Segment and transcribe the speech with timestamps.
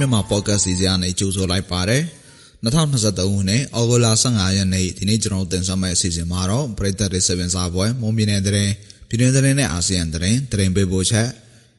[0.00, 2.02] နှမြမပေါ့ကတ်စီစဉ်ကနေကြိုဆိုလိုက်ပါတယ်
[2.64, 8.70] 2023ခုနှစ်အောက်တိုဘာ15ရက်နေ့ဒီနေ့ကျွန်တော်တင်ဆက်မယ့်အစီအစဉ်မှာတော့ပရိသတ်တွေစေပင်စားပွဲမွန်ပြည်နယ်တဲ့
[9.08, 11.28] ပြည်တွင်းသတင်းနဲ့အာဆီယံသတင်းသတင်းပေးပို့ချက်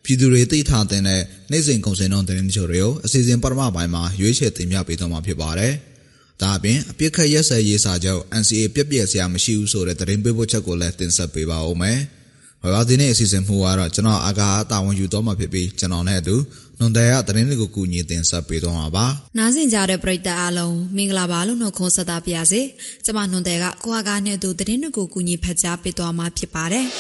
[0.04, 5.74] ပြည်သူတွေသိထားတဲ့နေ့စဉ်ကုန်စည်နှုန်းသတင်းချို့တွေကိုအစီအစဉ်ပထမပိုင်းမှာရွေးချယ်တင်ပြပေးသွားမှာဖြစ်ပါတယ်။
[6.42, 12.00] ဒါအပြင်အပြစ်ခတ်ရက်စဲရေးစာချုပ် NCA ပြက်ပြက်စရာမရှိဘူးဆိုတဲ့သတင်းပေးပို့ချက်ကိုလည်းတင်ဆက်ပေးပါဦးမယ်။။
[12.74, 16.36] ဘာဒီနေ့အစီအစဉ်မှုကတော့ကျွန်တော်အာကာတာဝန်ယူတော့မှာဖြစ်ပြီးကျွန်တော်နဲ့အတူ
[16.80, 19.06] နွန်တဲ့ကသတင်းတွေကိုကူညီတင်ဆက်ပေးတော့မှာပါ။
[19.38, 22.62] နားဆင်ကြတဲ့ပရိသတ်အားလုံးမင်္ဂလာပါလို့နှုတ်ခွန်းဆက်တာပါရစေ။
[23.06, 26.86] ကျွန်မနွန်တဲ့ကကိုအာကာနဲ့အတူသတင်းတွေကိုကူညီဖတ်ကြားပေးသွားမှာဖြစ်ပါတယ်။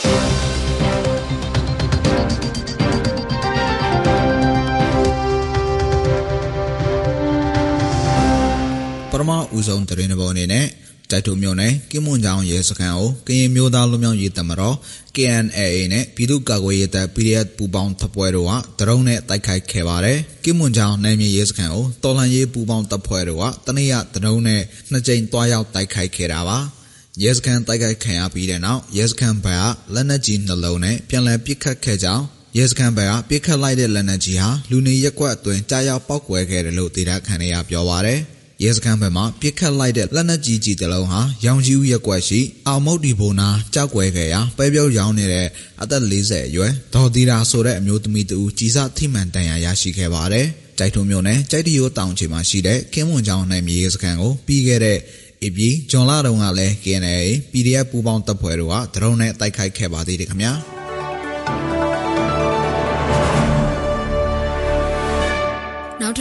[9.11, 10.65] ပထမဦးဆုံးသတင်းတွေပေါ်အနေနဲ့
[11.11, 14.75] တိုက်ထုံမြို့နယ်ကင်းမွန်ချောင်းရဲစခန်းကိုကရင်မျိုးသားလူမျိုးရေးတမတော်
[15.15, 24.61] KNAA နဲ့ပြည်သူ့ကာကွယ်ရေးတပ် PDF ပူးပေါင်းတပ်ဖွဲ့တို့ကဒရုန်းနဲ့တိုက်ခိုက်ခဲ့ပါတယ်။ကင်းမွန်ချောင်းနယ်မြေရဲစခန်းကိုတော်လှန်ရေးပူးပေါင်းတပ်ဖွဲ့တို့ကတနေ့ရဒရုန်းနဲ့
[24.91, 26.59] နှစ်ကြိမ်တွားရောက်တိုက်ခိုက်ခဲ့တာပါ။
[27.23, 32.23] ရဲစခန်းတိုက်ခိုက်ခံရပြီးတဲ့နောက်ရဲစခန်းဘက်ကလက်နက်ကြီးနှလုံးနဲ့ပြန်လည်ပစ်ခတ်ခဲ့ကြောင်း
[32.57, 38.21] ရဲစခန်းဘက်ကပစ်ခတ်လိုက်တဲ့လက်နက်ကြီးဟာလူနေရက်ကွက်အတွင်းကြားရောက်ပောက်ကွဲခဲ့တယ်လို့ဒေတာခန်တွေကပြောပါရယ်။
[38.63, 45.47] ရဲစခန်းဘက်မှပြစ်ခတ်လိုက်တဲ့လက်နက်ကြီးကြီးတစ်လုံးဟာရောင်ကြီးဦးရက်ွက်ရှိအောင်မုတ်ဒီဘုံနာကြောက်ွယ်ခဲ့ရာပဲပြုတ်ရောင်းနေတဲ့
[45.81, 54.97] အသက်40အရွယ်ဒေါ်တီရာဆိုတဲ့အမျိုးသမီးတူကြီးစားထိမှန်တန်ရာရရှိခဲ့ပါတယ်။ကြိုက်ထုံမျိုးနဲ့ကြိုက်တရိုးတောင်ချေမှာရှိတဲ့ကင်းမွန်ချောင်းနိုင်မြေရဲစခန်းကိုပြီးခဲ့တဲ့
[55.45, 57.17] အပြီးဂျွန်လာတုံးကလည်း KNA
[57.51, 60.53] PDF ပူးပေါင်းတပ်ဖွဲ့တို့ကဒရုန်းနဲ့တိုက်ခိုက်ခဲ့ပါသေးတယ်ခင်ဗျာ။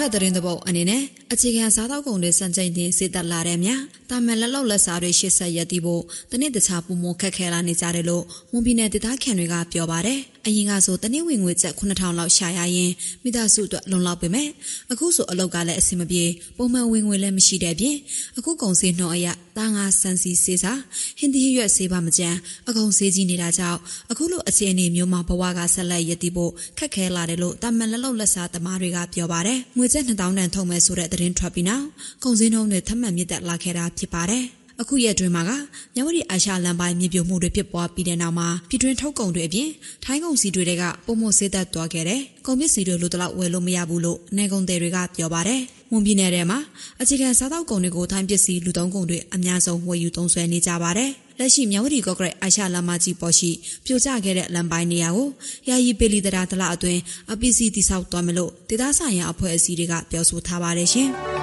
[0.04, 1.02] နောက်ထပ်သတင်းသဘောအနေနဲ့
[1.32, 3.70] အခြေခံစားသောက်ကုန်တွေစံချိန်တင်စေတက်လာတဲ့မြ
[4.10, 12.92] တာမန်လက်လောက်လက်စားတွေရှစ်ဆက်ရက်တီးဖို့တနေ့တခြားပုံမခက်ခဲလာနေကြတယ်လို့မွန်ပြည်နယ်ဒေသခံတွေကပြောပါတယ် အရင်ကဆိုတနေ့ဝင်ငွေကျပ်9000လောက်ရှာရရင်
[13.22, 14.48] မိသားစုအတွက်လုံလောက်ပေမဲ့
[14.92, 16.24] အခုဆိုအလောက်ကလည်းအဆင်မပြေ
[16.58, 17.96] ပုံမှန်ဝင်ငွေလည်းမရှိတဲ့ပြင်
[18.38, 19.26] အခုကုန်စည်နှုန်းအရ
[19.58, 20.72] တာငါစံစီစေစာ
[21.18, 22.36] ဟင်းသီးရွက်စေပါမကြမ်း
[22.68, 23.78] အကုန်စေးကြီးနေတာကြောင့်
[24.10, 31.86] အခုလိုအခြေအနေမျိုးမှာဘဝကဆက်လက်ရည်တည်ဖို့ခက်ခဲလာတယ်လို့တာမန်လက်လောက်လက်စားသမားတွေကပြောပါတယ်ငွေကျပ်2000တန်ထုံမဲ့ဆိုတဲ့သတင်းထွက်ပြီးနောက်
[32.24, 34.44] ကုန်စည်နှုန်းတွေထပ်မံမြင့်တက်လာခဲ့တာဖြစ်ပါတယ်
[34.80, 35.50] အခုရက်တွင်မှာက
[35.94, 39.68] မြဝတီအာရှလမ်းပိုင်းမြေပြိုမှုတွေဖြစ်ပွားပြီးတဲ့နောက်မှာပြည်တွင်းထုတ်ကုန်တွေအပြင်
[40.04, 46.58] ထိုင်းကုန်စီတွေကပုံမဆေးသက်သွားခဲ့တဲ့ကုန်ပစ္စည်းတွေလိုတလောက်ဝယ်လို့မရဘူးလို့နေကုန်သည်တွေကပြောပါတယ်။မွန်ပြည်နယ်ထဲမှာ
[47.00, 53.50] အခြေခံစားသောက်ကုန်တွေကိုထိုင်းပစ္စည်းလူသုံးကုန်တွေအများဆုံးဝယ်ယူသုံးစွဲနေကြပါတယ်။လက်ရှိမြဝတီကော့ကရိတ်အာရှလမ်းမကြီးပေါ်ရှိ
[53.84, 55.28] ပြိုကျခဲ့တဲ့လမ်းပိုင်းနေရာကို
[55.68, 57.00] ယာယီပေလီတရာတလအတွင်း
[57.32, 61.10] အပစ္စည်းတိဆောက်သွားမယ်လို့ဒေသဆိုင်ရာအဖွဲ့အစည်းတွေကပြောဆိုထားပါတယ်ရှင်။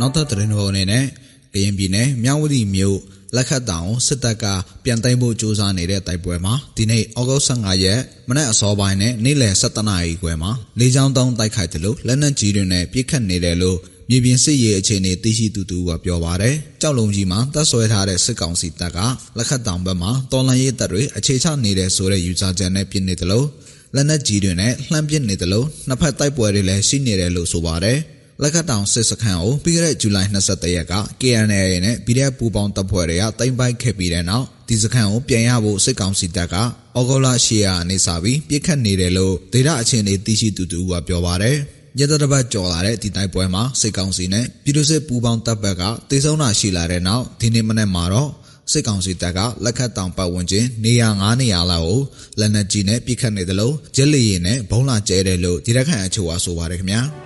[0.00, 1.04] နောက်ထပ်သတင်းတော်အနေနဲ့
[1.52, 2.98] ကရင်ပြည်နယ်မြောက်ဝတီမြို့
[3.36, 4.44] လက်ခတ်တောင်စစ်တပ်က
[4.84, 13.78] ပြန်သိမ်းဖို့ကြိုးစားနေတဲ့တိုက်ပွဲမှာဒီနေ့ဩဂုတ်15ရက်မနက်အစောပိုင်းနဲ့နေ့လယ်7:00နာရီခွဲမှာလေကြောင်းတုံးတိုက်ခိုက်တယ်လို့လက်နက်ကြီးတွေနဲ့ပစ်ခတ်နေတယ်လို့
[14.10, 18.98] မြေပြင်စစ်ရေးအခြေအနေသိရှိသူတူကပြောပါတယ်။ကြောက်လုံကြီးမှာတပ်ဆွဲထားတဲ့စစ်ကောင်စီတပ်က
[19.36, 23.46] လက်ခတ်တောင်ဘက်မှာတော်လန်ရေးတပ်တွေအခြေချနေတဲ့ဆိုတဲ့ယူဆချက်နဲ့ပြစ်နေတယ်လို့
[23.94, 27.98] လက်နက်ကြီးတွေနဲ့လှမ်းပစ်နေတယ်လို့နှစ်ဖက်တိုက်ပွဲတွေလည်းရှိနေတယ်လို့ဆိုပါတယ်။
[28.42, 41.56] လက်ခတ်တောင်စစ်စခန်းကိုပြီးခဲ့တဲ့ဇူလိုင်23ရက်က KNL နဲ့ PDF ပူပေါင်းတပ်ဖွဲ့တွေကတင်ပိုက်ခဲ့ပြီးတဲ့နောက်ဒီစခန်းကိုပြန်ရဖို့စစ်ကောင်စီတပ်ကဩဂုတ်လ10ရက်နေ့စပြီးပြစ်ခတ်နေတယ်လို့ဒေတာအခြေအနေသိရှိသူတူကပြောပါတယ်
[42.00, 48.30] ရတတပတ်ကြော်လာတဲ့ဒီတိုက်ပွဲမှာစစ်ကောင်စီနဲ့ပြည်သူ့စစ်ပူပေါင်းတပ်ဘက်ကတေဆုံးတာရှိလာတဲ့နောက်ဒီနေ့မနေ့မှာတော့
[48.72, 52.00] စစ်ကောင်စီတပ်ကလက်ခတ်တောင်ပတ်ဝန်းကျင်နေရာ9နေရာလောက်ကို
[52.38, 57.02] လက်နက်ကြီးနဲ့ပစ်ခတ်နေတယ်လို့ဂျက်လီရင်နဲ့ဘုံလာကျဲတယ်လို့ဒီရက်ခန့်အချို့အဆိုပါတယ်ခင်ဗျာ။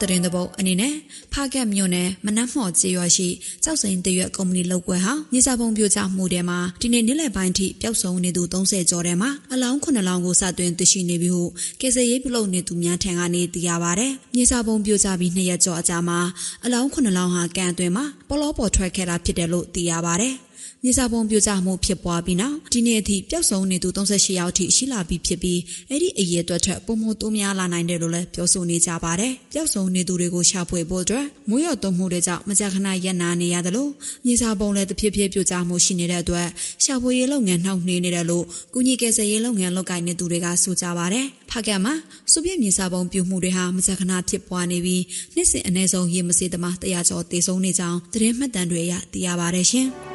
[0.00, 0.94] ထက်သတင်းသဘောအနေနဲ့
[1.32, 3.28] ဖားကက်မြို့နယ်မနက်မော်ကျေးရွာရှိ
[3.64, 11.44] ကြောက်စိန်တရွက်ကုမ္ပဏီလုပ်ကွယ်ဟာမြေစာပုံပြိုကျမှုထဲမှာဒီနေ့နေ့လယ်ပိုင်းထိပျောက်ဆုံးနေသူ30ကျော်ထဲမှာအလောင်း9လောင်းကိုစသွင်းသိရှိနေပြီဟု
[11.80, 16.18] ကယ်ဆယ်ရေးပြုလုပ်နေသူများထံကနေသိရပါဗျ။မြေစာပုံပြိုကျပြီးနှစ်ရက်ကျော်အကြာမှာ
[16.64, 20.30] အလောင်း9လောင်းဟာကန်အတွင်းမှာပေါ်လောပေါ်ထွက်ခဲ့တာဖြစ်တယ်လို့သိရပါဗျ။
[20.82, 25.60] မြေစာပုံပြိုကျမှုဖြစ်ပွားပြီးနောက်ဒီနေ့အထိပျောက်ဆုံးနေသူ38ယောက်ထိရှိလာပြီးဖြစ်ပြီး
[25.90, 33.90] အဲ့ဒီအရေးအတွက်ထက်ပုံမတိုးများလာနိုင်တယ်လို့လည်းပြောဆိုနေကြပါတယ်။ပျောက်ဆုံးနေသူတွေကိုရှာဖွေဖို့အတွက်မိုးရွာသွန်းမှုတွေကြောင့်မကြာခဏရက်နာနေရတယ်လို့
[34.26, 36.48] မြေစာပုံလည်းတဖြည်းဖြည်းပြိုကျမှုရှိနေတဲ့အတွက်
[36.84, 38.44] ရှာဖွေရေးလုပ်ငန်းနှောင့်နှေးနေတယ်လို့
[38.74, 41.94] ကုညီကယ်ဆယ်ရေးလုပ်ငန်းလုပ်ကိုင်နေသူတွေကဆိုကြပါတယ်။ဖခင်မှာ
[42.32, 45.02] စုပြည့်မြေစာပုံပြိုမှုတွေဟာမကြာခဏဖြစ်ပွားနေပြီး
[45.34, 49.88] နှစ်စဉ်အနည်းဆုံးရေမစေးသမား100ကျော်တေဆုံးနေကြောင်းသတင်းမှတ်တမ်းတွေအရသိရပါတယ်ရှင်။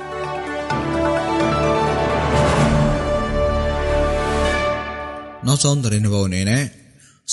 [5.48, 6.64] နောက်ဆုံးသတင်းတစ်ပုဒ်အနေနဲ့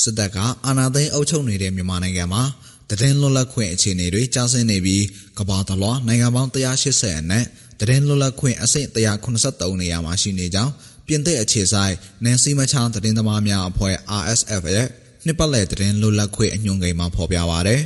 [0.02, 0.36] စစ်တပ်က
[0.66, 2.42] အာဏာသိမ်းအုပ်ချုပ်နေတဲ့မြန်မာနိုင်ငံမှာ
[2.90, 5.04] တည်င်းလွတ်လပ်ခွင့်အခြေအနေတွေကျဆင်းနေပြီး
[5.38, 7.44] ကမ္ဘာတလွှာနိုင်ငံပေါင်း180အနက်
[7.80, 10.72] တရင်လွတ်လပ်ခွင့်အဆင့်183နေရာမှာရှိနေကြောင်း
[11.06, 14.88] ပြင်သစ်အခြေဆိုင်နန်စီမချာတရင်သမားများအဖွဲ့ RSF ရဲ့
[15.26, 17.80] နှစ်ပတ်လည်တရင်လွတ်လပ်ခွင့်အညွှန်းကိန်းမှာဖော်ပြပါရယ်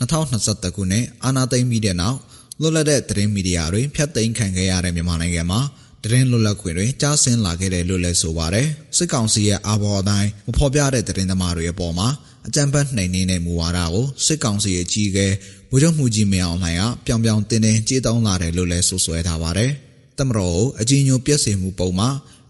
[0.00, 2.18] 2021ခုနှစ်အာနာသိမ့်ပြီးတဲ့နောက်
[2.60, 5.60] လွတ်လပ်တဲ့တရင်မီဒီယာတွေဖျက်သိမ်းခံခဲ့ရတဲ့မြန်မာနိုင်ငံမှာ
[6.04, 12.08] တရင်လွတ်လပ်ခွင့်တွေကြားဆင်းလာခဲ့တယ်လို့လည်းဆိုပါတယ်စစ်ကောင်စီရဲ့အာဘော်အတိုင်းမဖော်ပြတဲ့တရင်သမားတွေအပေါ်မှာ
[12.46, 15.26] အကြံဖတ်နှိမ်နေတဲ့မူဝါဒကိုစစ်ကောင်စီရဲ့ကြီးကဲ
[15.70, 19.70] ဗိုလ်ချုပ်မှုကြီးမင်းအောင်လှိုင်ကပြောင်ပြောင်တင်းတင်းကြေးတောင်းလာတယ်လို့လည်းဆိုဆွဲထားပါတယ်
[20.18, 22.08] တမတော်ကိုအကြီးညိုပြည့်စင်မှုပုံမှာ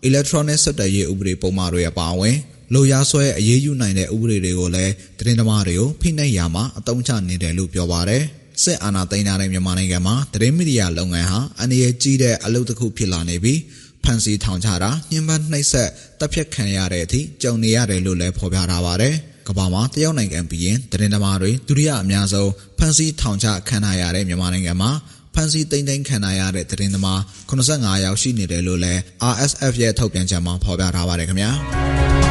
[0.09, 2.37] electronic ဆက်သွယ်ရေးဥပဒေပုံမှာတွေအပါအဝင်
[2.75, 8.23] လိုရာဆွဲအရေးယူနိုင်တဲ့ဥပဒေတွေကိုလည်းသတင်းသမားတွေကိုဖိနှိပ်ရမှာအတုံးချနေတယ်လို့ပြောပါတယ်
[8.65, 13.61] စစ်အာဏာသိမ်းထားတဲ့မြန်မာနိုင်ငံမှာသတင်းမီဒီယာလုပ်ငန်းဟာအန္တရာယ်ကြီးတဲ့အလုပ်တစ်ခုဖြစ်လာနေပြီး
[14.05, 15.89] ဖန်စီထောင်ချတာညှဉ်းပန်းနှိပ်စက်
[16.21, 19.15] တပ်ဖြတ်ခံရတဲ့အထိကြုံနေရတယ်လို့လည်းဖော်ပြထားပါတယ်။
[19.49, 24.91] ကမ္ဘာမှာတရုတ်နိုင်ငံပြီးရင်သတင်းသမားတွေဒုတိယအများဆုံးဖန်စီထောင်ချခံရရတဲ့မြန်မာနိုင်ငံမှာ
[25.35, 27.21] ဖန်စီတိမ့်တိမ့်ခံရရတဲ့သတင်းသမား
[27.51, 29.01] 85ယောက်ရှိနေတယ်လို့လည်း
[29.33, 32.22] RSF ရဲ့ထုတ်ပြန်ချက်မှာဖော်ပြထားပါတယ်ခင်ဗျာ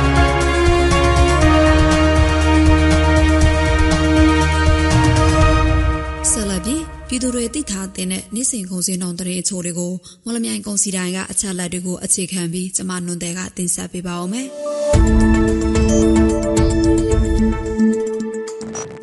[7.14, 9.94] ပြည်သူတွေသိထားတဲ့နေ့စဉ်ကုန်စည်နှုန်းတရေအချို့တွေကို
[10.26, 14.48] မလမြိုင်ကုန်စည်တိုင်းကအချက်လက်တွေကိုအခြေခံပြီးကျမနွန်တဲ့ကတင်ဆက်ပေးပါအောင်မယ်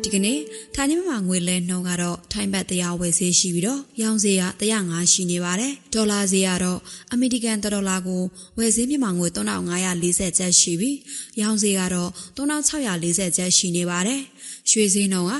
[0.09, 0.39] ဒီကနေ့
[0.75, 6.79] ထိုင်းမြန်မာငွေလဲနှုန်းကတော့ထိုင်းဘတ်တရားဝယ်ဈေးရှိပြီးတော့ရောင်းဈေးက105ရှိနေပါတယ်ဒေါ်လာဈေးကတော့
[7.11, 8.21] အမေရိကန်ဒေါ်လာကို
[8.57, 10.97] ဝယ်ဈေးမြန်မာငွေ3540ကျပ်ရှိပြီး
[11.41, 14.21] ရောင်းဈေးကတော့3640ကျပ်ရှိနေပါတယ်
[14.71, 15.33] ရွှေဈေးနှုန်းက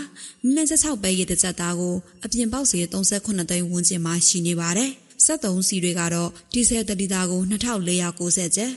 [0.44, 4.92] မိနစ်16ပဲရတဲ့ချက်သားကိုအပြင်ပေါက်ဈေး38သိန်းဝန်းကျင်မှာရှိနေပါတယ်။
[5.30, 8.72] 73စီတွေကတော့ဒီဇယ်တလီတာကို2490ကျပ်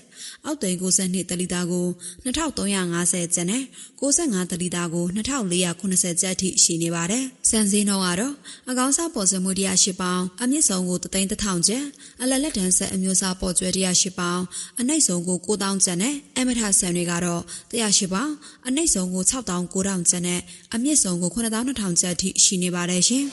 [0.44, 1.86] အောက်တိန်62တလီတာကို
[2.24, 3.62] 2350ကျပ်နဲ့
[4.00, 8.34] 65တလီတာကို2490ကျပ်ထိရှိနေပါတယ်။စံစည်းနှုန်းကတော့
[8.70, 11.84] အကောင်းစားပေါ်စမှု108ပေါင်အမြင့်ဆုံးကို3000ကျပ်
[12.22, 14.40] အလလက်တန်းဆက်အမျိုးအစားပေါ်ကျွဲ108ပေါင်
[14.80, 18.30] အနှိမ့်ဆုံးကို9000ကျပ်နဲ့အမထဆန်တွေကတော့108ပေါင်
[18.66, 20.40] အနှိမ့်ဆုံးကို6900ကျပ်နဲ့
[20.74, 23.24] အမြင့်ဆုံးကို9200ကျပ်ထိရှိနေပါတယ်ရှင်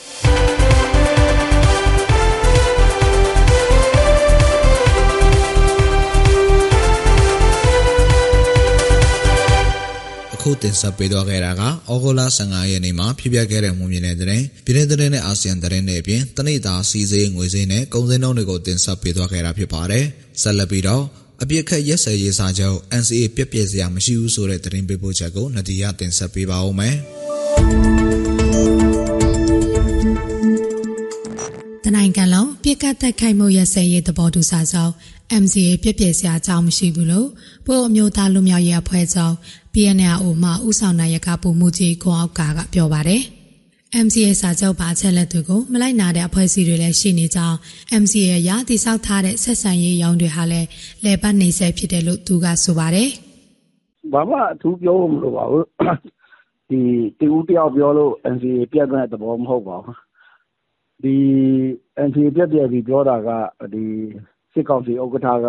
[10.40, 20.04] ။ခုတင်ဆက်ပေးသွားခဲ့တာကဩဂုတ်လ15ရက်နေ့မှာဖြစ်ပျက်ခဲ့တဲ့မှုမြင်တဲ့တဲ့ပြည်내တဲ့နဲ့အာဆီယံတဲ့နဲ့အပြင်တနိတာစီစေးငွေစင်းနဲ့ကုန်စည်နှုန်းတွေကိုတင်ဆက်ပေးသွားခဲ့တာဖြစ်ပါတယ်။
[20.42, 21.04] ဆက်လက်ပြီးတော့
[21.42, 26.96] အပြစ်ခတ်ရက်စဲရေးစာချုပ် NCA ပြည့်ပြည့်စရာမရှိဘူးဆိုတဲ့သတင်းပေးပို့ချက်ကိုနဒီယာတင်ဆက်ပေးပါဦးမယ်။
[31.96, 34.92] နိုင်ငံလုံးပြစ်ကတ်တက်ခိုက်မှုရစဲရေးသဘောတူစာချုပ်
[35.42, 37.28] MCA ပြည့်ပြည့်စရာအကြောင်းမရှိဘူးလို့
[37.66, 39.34] ပို့အမျိုးသားလူမျိုးရေးအဖွဲ့ချုပ်
[39.72, 43.22] PNLO မှဥဆောင်နိုင်ရကပုံမှုကြီးခွန်အောက်ကကပြောပါတယ်။
[44.04, 47.56] MCA စာချုပ်ပါချက်လက်တွေကိုမလိုက်နာတဲ့အဖွဲ့အစည်းတွေလည်းရှိနေကြောင်း
[48.02, 50.68] MCA ရတည်ဆောက်ထားတဲ့ဆက်ဆံရေးရောင်းတွေဟာလည်း
[51.04, 53.08] လဲပတ်နေဆဲဖြစ်တယ်လို့သူကဆိုပါတယ်။
[54.12, 55.64] ဘာမှအထူးပြောမလို့ပါဘူး။
[56.70, 56.80] ဒီ
[57.18, 59.96] တူတယောက်ပြောလို့ MCA ပြတ်တဲ့သဘောမဟုတ်ပါဘူး။
[61.02, 61.16] ဒီ
[62.06, 63.28] MCA ပြတ်ပြပြီးပြောတာက
[63.74, 63.84] ဒီ
[64.52, 65.48] စစ်ကောင်စီဥက္ကဋ္ဌက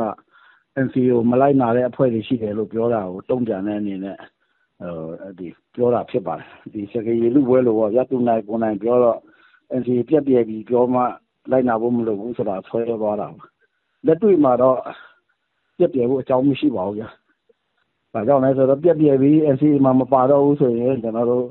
[0.85, 4.17] NCA ကို မလိုက်နာတဲ့အဖွဲ့တွေရှိတယ်လို့ ပြောတာကို တုံ့ပြန်တဲ့အနေနဲ့
[5.75, 9.17] ပြောတာဖြစ်ပါတယ်။စကားရည်လုပွဲလိုပေါ့ဗျာ။သူနိုင်ကိုယ်နိုင်ပြောတော့
[9.79, 11.01] NCA ပျက်ပြယ်ပြီပြောမှ
[11.51, 13.43] လိုက်နာဖို့မလိုဘူးဆိုတာ ဆွဲသွားတာပါ။
[14.05, 14.77] လက်တွေ့မှာတော့
[15.77, 17.09] ပျက်ပြယ်ဖို့ အကြောင်းမရှိပါဘူးဗျာ။
[18.13, 21.45] ဘာကြောင့်လဲဆိုတော့ ပျက်ပြယ်ပြီ NCA မှာ မပါတော့ဘူးဆိုရင် ကျနော်တို့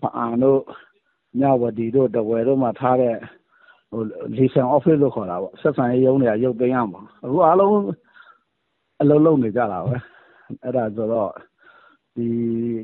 [0.00, 0.60] ဘားအံတို့၊
[1.38, 3.14] မြဝတီတို့၊ထားဝယ်တို့မှာထားတဲ့
[4.36, 7.74] Liaison Office လို့ခေါ်တာပေါ့။ဆက်ဆံရေးရုံးတွေက ရုပ်သိမ်းရမှာ။အခုအားလုံး
[9.00, 9.96] အလုပ်လုပ်နေကြတာပဲ။
[10.64, 11.30] အဲဒါဆိုတော့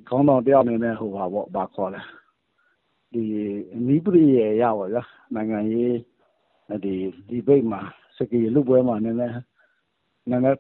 [0.08, 0.94] ခေါင်းဆောင်တယောက်အနေနဲ့
[3.86, 5.02] နည်းပရိယာယ်အရပေါ့ဗျာ။
[5.34, 5.94] နိုင်ငံရေး
[7.28, 7.80] ဒီဘိတ်မှာ
[8.16, 9.34] စကားရည်လုပွဲမှာ နည်းနည်း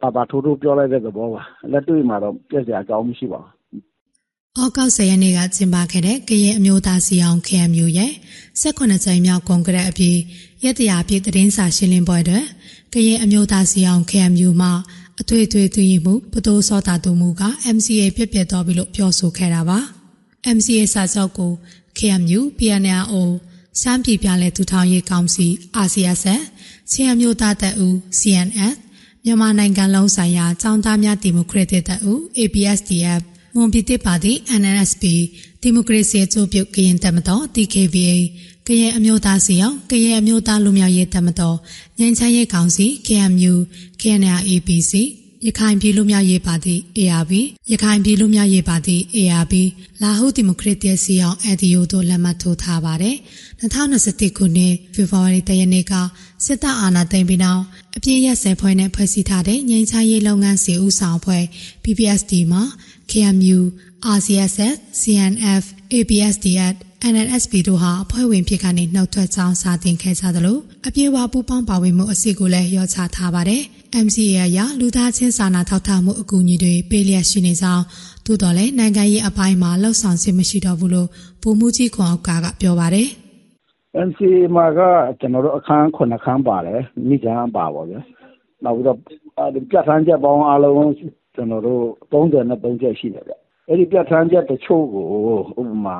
[0.02, 3.52] ပါးပါး ထိုးထိုးပြောလိုက်တဲ့သဘောပါ။လက်တွေ့မှာတော့ ပျက်စရာအကြောင်းမရှိပါဘူး။
[4.60, 8.12] ဩဂုတ်10ရက်နေ့ကကျင်းပခဲ့တဲ့ကရင်အမျိုးသားစီအောင် KMU ရဲ့
[8.60, 10.18] 18ကြိမ်မြောက်ကွန်ဂရက်အပြီး
[10.64, 12.44] ရက်တရာပြည့်သတင်းစာရှင်းလင်းပွဲတွင်
[12.92, 14.70] ကရင်အမျိုးသားစီအောင် KMU မှ
[15.20, 17.42] အထွေထွေသွင်းမှုပတိုးစောတာတူမှုက
[17.76, 19.78] MCA ပြည့်ပြည့်သွားပြီလို့ပြောဆိုခဲ့တာပါ
[20.56, 21.52] MCA စာချုပ်ကို
[21.98, 23.14] KMU PNLO
[23.80, 25.46] စမ်းပြည်ပြလဲထူထောင်ရေးကောင်စီ
[25.84, 26.42] RCSS
[26.90, 28.74] ချင်းအမျိုးသားတပ်ဦး CNS
[29.24, 33.22] မြန်မာနိုင်ငံလုံးဆိုင်ရာចောင်းသားများဒီမိုကရက်တစ်တပ်ဦး APSDF
[33.56, 35.04] မွန်ပြည်သစ်ပါတီ NNSP
[35.60, 38.16] ဒီမိုကရေစီအကျိုးပြုကရင်တပ်မတော် TKVA
[38.66, 41.56] ကရင်အမျိုးသားစီအောင်ကရင်အမျိုးသားလူမျိုးရေးတပ်မတော်
[41.98, 43.54] ငြိမ်းချမ်းရေးကောင်စီ KMU
[44.00, 44.92] KNRAPC
[45.46, 47.32] ရခိုင်ပြည်လူမျိုးရေးပါတီ ARB
[47.72, 49.54] ရခိုင်ပြည်လူမျိုးရေးပါတီ ARB
[50.02, 53.16] လာဟုဒီမိုကရက်တစ်စီအောင် ADO တို့လက်မှတ်ထိုးထားပါတယ်
[53.60, 55.92] 2021ခုနှစ်ဖေဖော်ဝါရီလရက်နေ့က
[56.44, 57.62] စစ်တပ်အာဏာသိမ်းပြီးနောက်
[57.96, 61.44] အပြည့်ရဆယ်ဖွဲ့နဲ့ဖွဲ့စည်းထားတဲ့ငြိမ်းချမ်းရေးလုပ်ငန်းစီဦးဆောင်ဖွဲ့
[61.82, 62.62] PPSD မှာ
[63.12, 63.58] KMU
[64.16, 66.74] RCSS CNF ABSDF
[67.12, 73.62] NNSP တို့ဟာအဖွဲ့ဝင်ဖြစ်ကနေနှုတ်ထွက်ကြောင်းစာတင်ခဲ့ကြသလိုအပြေအဝပူပေါင်းပါဝင်မှုအစီကိုလည်းရောချထားပါတယ်။
[74.04, 77.84] MCA အရလူသားချင်းစာနာထောက်ထားမှုအကူအညီတွေပေးလျက်ရှိနေကြောင်း
[78.26, 81.08] သို့တော်လည်းနိုင်ငံရေးအပိုင်းမှာလှုပ်ဆောင်ခြင်းမရှိတော့ဘူးလို့
[81.42, 83.08] ဗိုလ်မှူးကြီးခွန်အောင်ကကပြောပါတယ်။
[84.06, 84.80] NCA မှာက
[85.20, 88.00] ကျွန်တော်တို့အခန်း9ခန်းပါတယ်မိကြမ်းပါပါဗျာ။
[88.64, 88.98] နောက်ပြီးတော့
[89.70, 90.88] ပြဋ္ဌာန်းချက်ပေါင်းအလုံး
[91.34, 93.34] ကျွန်တော်တို့33ချက်ရှိတယ်ဗျ။
[93.68, 95.06] အဲ့ဒီပြဋ္ဌာန်းချက်တချို့ကို
[95.60, 95.98] ဥပမာ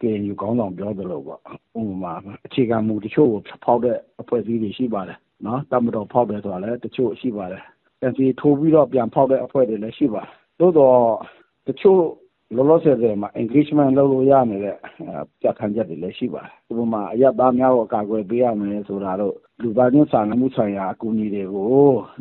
[0.00, 1.40] KNU ခေါင်းဆောင်ပြောသလိုပေါ့
[1.80, 2.12] ဥပမာ
[2.46, 7.62] အခြေခံမူတချို့ကိုဖောက်တဲ့အဖွဲ့အစည်းတွေရှိပါတယ်နော်တမတော်ဖောက်တယ်ဆိုတာလည်းတချို့ရှိပါတယ်
[8.10, 10.28] NCA ထိုးပြီးတော့ပြန်ဖောက်တဲ့အဖွဲ့တွေလည်းရှိပါတယ်
[10.60, 10.96] သို့တော့
[11.66, 12.00] တချို့
[12.56, 14.76] လောလောဆယ်ဆယ်မှာ engagement လုပ်လို့ရနေတဲ့
[15.40, 21.68] ပြဋ္ဌာန်းချက်တွေလည်း ရှိပါတယ် ဥပမာ အရသားများကို အကာအကွယ်ပေးရမယ်ဆိုတာတော့လူသားချင်းစာနာမှုဆိုင်ရာ အကူအညီတွေကို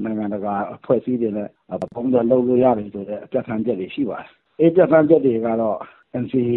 [0.04, 1.48] နိုင်ငံတကာအဖွဲ့အစည်းတွေနဲ့
[1.96, 4.28] ပုံစံလုပ်လို့ရတယ်ဆိုတဲ့ ပြဋ္ဌာန်းချက်တွေ ရှိပါတယ်
[4.60, 5.78] အဲ့ပြဋ္ဌာန်းချက်တွေကတော့
[6.24, 6.54] NCA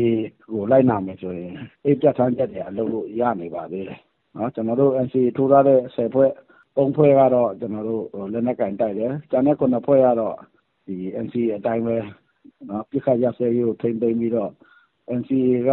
[0.53, 1.53] ကို လိုက်နာမယ်ဆိုရင်
[1.85, 4.01] အဲ့ပြဋ္ဌာန်းချက်တွေအလုပ်လို့ရနေပါသေးတယ်
[4.37, 6.31] နော်ကျွန်တော်တို့ NCA ထိုးထားတဲ့10ဖွဲ့
[6.77, 10.37] 3ဖွဲ့ကတော့ကျွန်တော်တို့လက်နက်ကင်တိုက်တယ် ကျန်တဲ့9ဖွဲ့ကတော့
[10.87, 11.97] ဒီ NCA အတိုင်းပဲ
[12.69, 14.51] နော်ပြစ်ခတ်ရစဲရေးကို ထိမ့်သိမ်းပြီးတော့
[15.19, 15.71] NCA က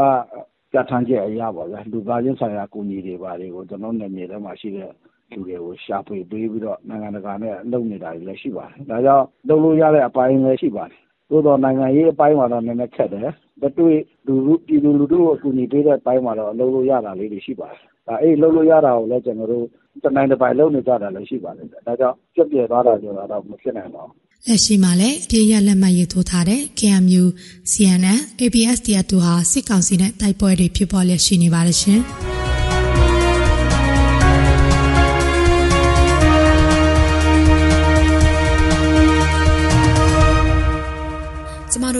[0.72, 4.92] ပြဋ္ဌာန်းချက်အရပါဗျာ လူသားချင်းဆိုင်ရာ အကူအညီတွေပါတွေကို ကျွန်တော်နယ်မြေထဲမှာရှိတဲ့
[5.32, 11.02] လူတွေကို ရှာဖွေပေးပြီးတော့ နိုင်ငံတကာနဲ့ လုပ်နေတာတွေလည်း ရှိပါတယ် ဒါကြောင့် လုပ်လို့ရတဲ့အပိုင်းလည်း ရှိပါတယ်
[11.32, 13.30] သို့တော့နိုင်ငံရေးအပိုင်းမှာတော့ နည်းနည်းခက်တယ်။
[13.62, 13.98] လက်တွေ့
[14.28, 19.66] လူထုပြည်သူလူထုကို အကူအညီပေးတဲ့အပိုင်းမှာတော့ လုပ်လို့ရတာလေးတွေ ရှိပါတယ်။ဒါအဲ့လုပ်လို့ရတာကိုလည်း ကျွန်တော်တို့
[20.04, 24.16] တနိုင်တစ်ပိုင် လုပ်နေကြတာလည်း ရှိပါတယ်။ဒါကြောင့်ပြည့်ပြည့်သွားတာဆိုတာတော့ မဖြစ်နိုင်ပါဘူး။
[24.48, 27.24] လက်ရှိမှာလည်းအပြည့်ရလက်မှတ်ရေးထိုးထားတဲ့ KMU,
[27.72, 32.02] CNN, ABSDF တို့ဟာစစ်ကောင်စီနဲ့တိုက်ပွဲတွေဖြစ်ပေါ်လျက်ရှိနေပါတယ်ရှင်။